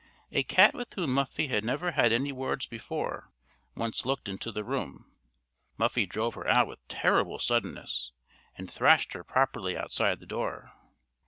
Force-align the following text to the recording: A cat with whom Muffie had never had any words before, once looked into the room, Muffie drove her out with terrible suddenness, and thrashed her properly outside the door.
A 0.31 0.41
cat 0.41 0.73
with 0.73 0.91
whom 0.95 1.13
Muffie 1.13 1.49
had 1.49 1.63
never 1.63 1.91
had 1.91 2.11
any 2.11 2.31
words 2.31 2.65
before, 2.65 3.31
once 3.75 4.03
looked 4.03 4.27
into 4.27 4.51
the 4.51 4.63
room, 4.63 5.11
Muffie 5.77 6.07
drove 6.07 6.33
her 6.33 6.47
out 6.47 6.65
with 6.65 6.79
terrible 6.87 7.37
suddenness, 7.37 8.11
and 8.55 8.67
thrashed 8.67 9.13
her 9.13 9.23
properly 9.23 9.77
outside 9.77 10.19
the 10.19 10.25
door. 10.25 10.73